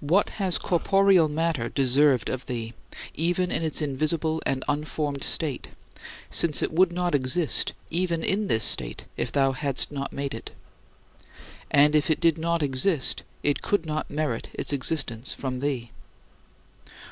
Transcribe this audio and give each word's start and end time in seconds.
3. 0.00 0.08
What 0.08 0.28
has 0.42 0.58
corporeal 0.58 1.28
matter 1.28 1.68
deserved 1.68 2.28
of 2.28 2.44
thee 2.46 2.74
even 3.14 3.52
in 3.52 3.62
its 3.62 3.80
invisible 3.80 4.42
and 4.44 4.64
unformed 4.66 5.22
state 5.22 5.68
since 6.28 6.60
it 6.60 6.72
would 6.72 6.90
not 6.90 7.14
exist 7.14 7.72
even 7.88 8.24
in 8.24 8.48
this 8.48 8.64
state 8.64 9.04
if 9.16 9.30
thou 9.30 9.52
hadst 9.52 9.92
not 9.92 10.12
made 10.12 10.34
it? 10.34 10.50
And, 11.70 11.94
if 11.94 12.10
it 12.10 12.18
did 12.18 12.36
not 12.36 12.64
exist, 12.64 13.22
it 13.44 13.62
could 13.62 13.86
not 13.86 14.10
merit 14.10 14.48
its 14.54 14.72
existence 14.72 15.32
from 15.32 15.60
thee. 15.60 15.92